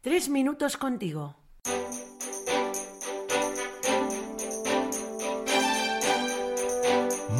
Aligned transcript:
Tres 0.00 0.28
minutos 0.28 0.76
contigo. 0.76 1.34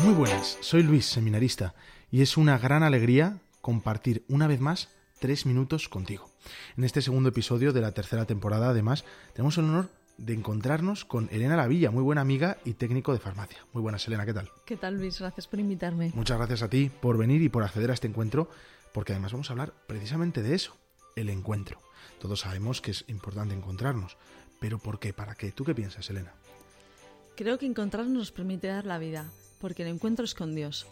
Muy 0.03 0.14
buenas, 0.14 0.58
soy 0.60 0.82
Luis, 0.82 1.06
seminarista, 1.06 1.76
y 2.10 2.21
es 2.22 2.36
una 2.36 2.58
gran 2.58 2.82
alegría 2.82 3.38
compartir 3.60 4.24
una 4.29 4.48
vez 4.48 4.58
más 4.58 4.88
tres 5.21 5.46
minutos 5.46 5.88
contigo. 5.88 6.29
En 6.76 6.82
este 6.82 7.00
segundo 7.00 7.29
episodio 7.29 7.72
de 7.72 7.80
la 7.80 7.92
tercera 7.92 8.24
temporada, 8.24 8.71
además, 8.71 9.04
tenemos 9.35 9.56
el 9.59 9.67
honor 9.67 9.88
de 10.17 10.35
encontrarnos 10.35 11.04
con 11.04 11.29
Elena 11.31 11.54
Lavilla, 11.54 11.93
muy 11.93 12.03
buena 12.03 12.22
amiga 12.22 12.59
y 12.65 12.72
técnico 12.72 13.13
de 13.13 13.21
farmacia. 13.21 13.59
Muy 13.72 13.83
buenas, 13.83 14.04
Elena, 14.09 14.27
¿qué 14.27 14.35
tal? 14.35 14.51
¿Qué 14.67 14.77
tal, 14.77 14.97
Luis? 14.99 15.21
Gracias 15.21 15.47
por 15.47 15.61
invitarme. 15.61 16.11
Muchas 16.12 16.38
gracias 16.38 16.62
a 16.62 16.69
ti 16.69 16.91
por 16.91 17.19
venir 17.19 17.41
y 17.41 17.51
por 17.51 17.62
acceder 17.62 17.93
a 17.93 17.95
este 17.95 18.09
encuentro, 18.09 18.51
porque 18.93 19.12
además 19.12 19.30
vamos 19.30 19.48
a 19.48 19.52
hablar 19.52 19.75
precisamente 19.87 20.43
de 20.43 20.56
eso, 20.56 20.77
el 21.15 21.29
encuentro. 21.29 21.79
Todos 22.20 22.41
sabemos 22.41 22.80
que 22.80 22.91
es 22.91 23.05
importante 23.09 23.55
encontrarnos, 23.55 24.16
pero 24.61 24.79
¿por 24.79 24.98
qué? 24.98 25.12
¿Para 25.12 25.34
qué? 25.34 25.52
¿Tú 25.52 25.65
qué 25.65 25.75
piensas, 25.75 26.09
Elena? 26.11 26.33
Creo 27.37 27.59
que 27.59 27.66
encontrarnos 27.66 28.12
nos 28.12 28.33
permite 28.33 28.66
dar 28.66 28.84
la 28.84 28.98
vida, 28.98 29.30
porque 29.61 29.83
el 29.83 29.88
encuentro 29.88 30.24
es 30.24 30.34
con 30.34 30.55
Dios. 30.55 30.87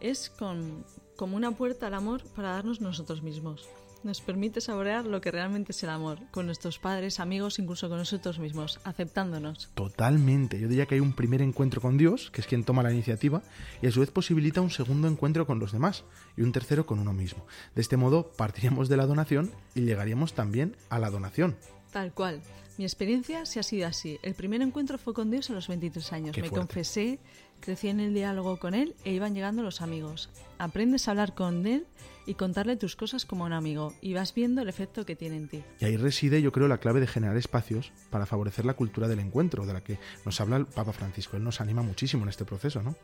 Es 0.00 0.30
con, 0.30 0.84
como 1.16 1.36
una 1.36 1.52
puerta 1.52 1.86
al 1.86 1.94
amor 1.94 2.22
para 2.34 2.52
darnos 2.52 2.80
nosotros 2.80 3.22
mismos. 3.22 3.68
Nos 4.04 4.20
permite 4.20 4.60
saborear 4.60 5.06
lo 5.06 5.22
que 5.22 5.30
realmente 5.30 5.72
es 5.72 5.82
el 5.82 5.88
amor, 5.88 6.18
con 6.30 6.44
nuestros 6.44 6.78
padres, 6.78 7.20
amigos, 7.20 7.58
incluso 7.58 7.88
con 7.88 7.96
nosotros 7.96 8.38
mismos, 8.38 8.78
aceptándonos. 8.84 9.70
Totalmente. 9.72 10.60
Yo 10.60 10.68
diría 10.68 10.84
que 10.84 10.96
hay 10.96 11.00
un 11.00 11.14
primer 11.14 11.40
encuentro 11.40 11.80
con 11.80 11.96
Dios, 11.96 12.30
que 12.30 12.42
es 12.42 12.46
quien 12.46 12.64
toma 12.64 12.82
la 12.82 12.92
iniciativa, 12.92 13.42
y 13.80 13.86
a 13.86 13.90
su 13.90 14.00
vez 14.00 14.10
posibilita 14.10 14.60
un 14.60 14.68
segundo 14.68 15.08
encuentro 15.08 15.46
con 15.46 15.58
los 15.58 15.72
demás 15.72 16.04
y 16.36 16.42
un 16.42 16.52
tercero 16.52 16.84
con 16.84 16.98
uno 16.98 17.14
mismo. 17.14 17.46
De 17.74 17.80
este 17.80 17.96
modo 17.96 18.30
partiríamos 18.36 18.90
de 18.90 18.98
la 18.98 19.06
donación 19.06 19.52
y 19.74 19.80
llegaríamos 19.80 20.34
también 20.34 20.76
a 20.90 20.98
la 20.98 21.08
donación. 21.08 21.56
Tal 21.94 22.12
cual. 22.12 22.42
Mi 22.76 22.84
experiencia 22.84 23.46
sí 23.46 23.60
ha 23.60 23.62
sido 23.62 23.86
así. 23.86 24.18
El 24.22 24.34
primer 24.34 24.60
encuentro 24.62 24.98
fue 24.98 25.14
con 25.14 25.30
Dios 25.30 25.48
a 25.50 25.52
los 25.52 25.68
23 25.68 26.12
años. 26.12 26.34
Qué 26.34 26.42
Me 26.42 26.48
fuerte. 26.48 26.66
confesé, 26.66 27.20
crecí 27.60 27.86
en 27.86 28.00
el 28.00 28.12
diálogo 28.12 28.58
con 28.58 28.74
Él 28.74 28.96
e 29.04 29.12
iban 29.12 29.32
llegando 29.32 29.62
los 29.62 29.80
amigos. 29.80 30.28
Aprendes 30.58 31.06
a 31.06 31.12
hablar 31.12 31.36
con 31.36 31.64
Él 31.68 31.86
y 32.26 32.34
contarle 32.34 32.76
tus 32.76 32.96
cosas 32.96 33.24
como 33.24 33.44
un 33.44 33.52
amigo 33.52 33.94
y 34.00 34.12
vas 34.14 34.34
viendo 34.34 34.60
el 34.60 34.68
efecto 34.68 35.06
que 35.06 35.14
tiene 35.14 35.36
en 35.36 35.48
ti. 35.48 35.62
Y 35.78 35.84
ahí 35.84 35.96
reside, 35.96 36.42
yo 36.42 36.50
creo, 36.50 36.66
la 36.66 36.78
clave 36.78 36.98
de 36.98 37.06
generar 37.06 37.36
espacios 37.36 37.92
para 38.10 38.26
favorecer 38.26 38.64
la 38.64 38.74
cultura 38.74 39.06
del 39.06 39.20
encuentro, 39.20 39.64
de 39.64 39.72
la 39.72 39.84
que 39.84 40.00
nos 40.24 40.40
habla 40.40 40.56
el 40.56 40.66
Papa 40.66 40.92
Francisco. 40.92 41.36
Él 41.36 41.44
nos 41.44 41.60
anima 41.60 41.82
muchísimo 41.82 42.24
en 42.24 42.30
este 42.30 42.44
proceso, 42.44 42.82
¿no? 42.82 42.96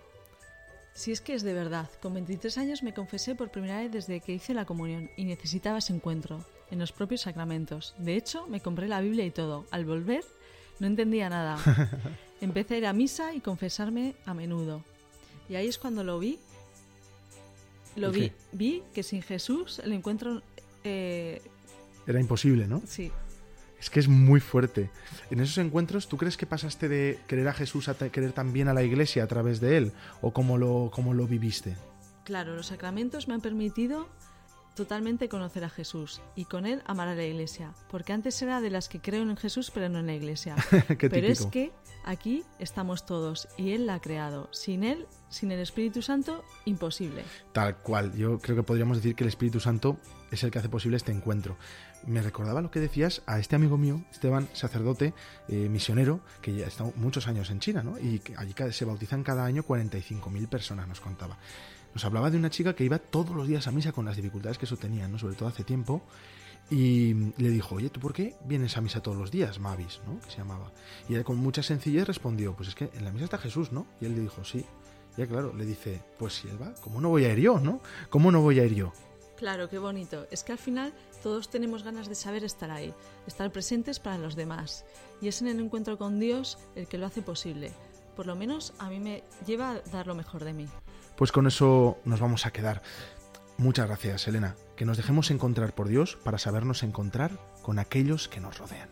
Si 1.00 1.12
es 1.12 1.22
que 1.22 1.32
es 1.32 1.42
de 1.42 1.54
verdad, 1.54 1.88
con 2.02 2.12
23 2.12 2.58
años 2.58 2.82
me 2.82 2.92
confesé 2.92 3.34
por 3.34 3.50
primera 3.50 3.78
vez 3.78 3.90
desde 3.90 4.20
que 4.20 4.34
hice 4.34 4.52
la 4.52 4.66
comunión 4.66 5.08
y 5.16 5.24
necesitaba 5.24 5.78
ese 5.78 5.94
encuentro, 5.94 6.44
en 6.70 6.78
los 6.78 6.92
propios 6.92 7.22
sacramentos. 7.22 7.94
De 7.96 8.16
hecho, 8.16 8.46
me 8.48 8.60
compré 8.60 8.86
la 8.86 9.00
Biblia 9.00 9.24
y 9.24 9.30
todo. 9.30 9.64
Al 9.70 9.86
volver, 9.86 10.22
no 10.78 10.86
entendía 10.86 11.30
nada. 11.30 11.56
Empecé 12.42 12.74
a 12.74 12.76
ir 12.76 12.86
a 12.86 12.92
misa 12.92 13.32
y 13.32 13.40
confesarme 13.40 14.14
a 14.26 14.34
menudo. 14.34 14.84
Y 15.48 15.54
ahí 15.54 15.68
es 15.68 15.78
cuando 15.78 16.04
lo 16.04 16.18
vi. 16.18 16.38
Lo 17.96 18.10
¿Y 18.10 18.20
vi, 18.20 18.32
vi 18.52 18.82
que 18.92 19.02
sin 19.02 19.22
Jesús 19.22 19.78
el 19.78 19.94
encuentro... 19.94 20.42
eh, 20.84 21.40
Era 22.06 22.20
imposible, 22.20 22.66
¿no? 22.66 22.82
sí, 22.86 23.10
Es 23.80 23.88
que 23.88 23.98
es 23.98 24.08
muy 24.08 24.40
fuerte. 24.40 24.90
En 25.30 25.40
esos 25.40 25.58
encuentros, 25.58 26.06
¿tú 26.06 26.18
crees 26.18 26.36
que 26.36 26.46
pasaste 26.46 26.88
de 26.88 27.18
querer 27.26 27.48
a 27.48 27.54
Jesús 27.54 27.88
a 27.88 27.94
querer 27.94 28.32
también 28.32 28.68
a 28.68 28.74
la 28.74 28.82
iglesia 28.82 29.24
a 29.24 29.26
través 29.26 29.60
de 29.60 29.78
él? 29.78 29.92
¿O 30.20 30.32
cómo 30.32 30.58
lo, 30.58 30.90
cómo 30.92 31.14
lo 31.14 31.26
viviste? 31.26 31.76
Claro, 32.24 32.54
los 32.54 32.66
sacramentos 32.66 33.26
me 33.26 33.34
han 33.34 33.40
permitido 33.40 34.08
totalmente 34.74 35.28
conocer 35.28 35.64
a 35.64 35.70
Jesús 35.70 36.20
y 36.34 36.44
con 36.44 36.66
él 36.66 36.82
amar 36.86 37.08
a 37.08 37.14
la 37.14 37.24
iglesia, 37.24 37.74
porque 37.90 38.12
antes 38.12 38.40
era 38.42 38.60
de 38.60 38.70
las 38.70 38.88
que 38.88 39.00
creo 39.00 39.22
en 39.22 39.36
Jesús 39.36 39.70
pero 39.70 39.88
no 39.88 39.98
en 39.98 40.06
la 40.06 40.14
iglesia. 40.14 40.56
Pero 40.98 41.26
es 41.26 41.46
que 41.46 41.72
aquí 42.04 42.44
estamos 42.58 43.06
todos 43.06 43.48
y 43.56 43.72
él 43.72 43.86
la 43.86 43.94
ha 43.94 44.00
creado. 44.00 44.48
Sin 44.52 44.84
él, 44.84 45.06
sin 45.28 45.52
el 45.52 45.60
Espíritu 45.60 46.02
Santo, 46.02 46.44
imposible. 46.64 47.24
Tal 47.52 47.76
cual. 47.76 48.14
Yo 48.14 48.38
creo 48.38 48.56
que 48.56 48.62
podríamos 48.62 48.98
decir 48.98 49.14
que 49.14 49.24
el 49.24 49.28
Espíritu 49.28 49.60
Santo 49.60 49.98
es 50.30 50.42
el 50.44 50.50
que 50.50 50.58
hace 50.58 50.68
posible 50.68 50.96
este 50.96 51.12
encuentro. 51.12 51.56
Me 52.06 52.22
recordaba 52.22 52.62
lo 52.62 52.70
que 52.70 52.80
decías 52.80 53.22
a 53.26 53.38
este 53.38 53.56
amigo 53.56 53.76
mío, 53.76 54.02
Esteban, 54.10 54.48
sacerdote, 54.52 55.12
eh, 55.48 55.68
misionero, 55.68 56.20
que 56.40 56.54
ya 56.54 56.66
está 56.66 56.84
muchos 56.96 57.28
años 57.28 57.50
en 57.50 57.60
China, 57.60 57.82
¿no? 57.82 57.98
Y 57.98 58.20
que 58.20 58.34
allí 58.36 58.54
se 58.70 58.84
bautizan 58.84 59.22
cada 59.22 59.44
año 59.44 59.62
45.000 59.62 60.48
personas, 60.48 60.88
nos 60.88 61.00
contaba. 61.00 61.36
Nos 61.94 62.04
hablaba 62.04 62.30
de 62.30 62.36
una 62.36 62.50
chica 62.50 62.74
que 62.74 62.84
iba 62.84 62.98
todos 62.98 63.34
los 63.34 63.48
días 63.48 63.66
a 63.66 63.72
misa 63.72 63.92
con 63.92 64.04
las 64.04 64.16
dificultades 64.16 64.58
que 64.58 64.66
eso 64.66 64.76
tenía, 64.76 65.08
¿no? 65.08 65.18
Sobre 65.18 65.34
todo 65.34 65.48
hace 65.48 65.64
tiempo. 65.64 66.02
Y 66.70 67.14
le 67.36 67.50
dijo, 67.50 67.74
oye, 67.74 67.90
¿tú 67.90 67.98
por 67.98 68.12
qué 68.12 68.36
vienes 68.44 68.76
a 68.76 68.80
misa 68.80 69.02
todos 69.02 69.16
los 69.16 69.30
días, 69.30 69.58
Mavis, 69.58 70.00
¿no? 70.06 70.20
Que 70.20 70.30
se 70.30 70.38
llamaba. 70.38 70.70
Y 71.08 71.14
ella 71.14 71.24
con 71.24 71.36
mucha 71.36 71.62
sencillez 71.62 72.06
respondió, 72.06 72.54
pues 72.54 72.68
es 72.68 72.74
que 72.76 72.90
en 72.94 73.04
la 73.04 73.10
misa 73.10 73.24
está 73.24 73.38
Jesús, 73.38 73.72
¿no? 73.72 73.86
Y 74.00 74.04
él 74.04 74.14
le 74.14 74.20
dijo, 74.20 74.44
sí. 74.44 74.64
Y 75.16 75.22
ella, 75.22 75.30
claro, 75.30 75.52
le 75.52 75.66
dice, 75.66 76.00
pues 76.16 76.34
si 76.34 76.48
él 76.48 76.62
va, 76.62 76.72
¿cómo 76.80 77.00
no 77.00 77.08
voy 77.08 77.24
a 77.24 77.32
ir 77.32 77.40
yo, 77.40 77.58
no? 77.58 77.80
¿Cómo 78.08 78.30
no 78.30 78.40
voy 78.40 78.60
a 78.60 78.64
ir 78.64 78.74
yo? 78.74 78.92
Claro, 79.36 79.68
qué 79.68 79.78
bonito. 79.78 80.26
Es 80.30 80.44
que 80.44 80.52
al 80.52 80.58
final 80.58 80.92
todos 81.22 81.50
tenemos 81.50 81.82
ganas 81.82 82.08
de 82.08 82.14
saber 82.14 82.44
estar 82.44 82.70
ahí, 82.70 82.94
estar 83.26 83.50
presentes 83.50 83.98
para 83.98 84.18
los 84.18 84.36
demás. 84.36 84.84
Y 85.20 85.28
es 85.28 85.40
en 85.40 85.48
el 85.48 85.58
encuentro 85.58 85.98
con 85.98 86.20
Dios 86.20 86.58
el 86.76 86.86
que 86.86 86.98
lo 86.98 87.06
hace 87.06 87.22
posible. 87.22 87.72
Por 88.14 88.26
lo 88.26 88.36
menos 88.36 88.74
a 88.78 88.90
mí 88.90 89.00
me 89.00 89.24
lleva 89.46 89.70
a 89.70 89.80
dar 89.80 90.06
lo 90.06 90.14
mejor 90.14 90.44
de 90.44 90.52
mí. 90.52 90.66
Pues 91.20 91.32
con 91.32 91.46
eso 91.46 91.98
nos 92.06 92.18
vamos 92.18 92.46
a 92.46 92.50
quedar. 92.50 92.80
Muchas 93.58 93.86
gracias, 93.86 94.26
Elena. 94.26 94.56
Que 94.74 94.86
nos 94.86 94.96
dejemos 94.96 95.30
encontrar 95.30 95.74
por 95.74 95.86
Dios 95.86 96.16
para 96.24 96.38
sabernos 96.38 96.82
encontrar 96.82 97.32
con 97.60 97.78
aquellos 97.78 98.26
que 98.26 98.40
nos 98.40 98.56
rodean. 98.56 98.88